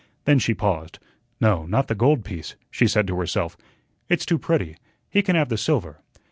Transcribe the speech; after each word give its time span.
Then 0.25 0.39
she 0.39 0.55
paused: 0.55 0.97
"No, 1.39 1.67
not 1.67 1.87
the 1.87 1.93
gold 1.93 2.25
piece," 2.25 2.55
she 2.71 2.87
said 2.87 3.05
to 3.05 3.19
herself. 3.19 3.55
"It's 4.09 4.25
too 4.25 4.39
pretty. 4.39 4.77
He 5.11 5.21
can 5.21 5.35
have 5.35 5.49
the 5.49 5.59
silver." 5.59 6.01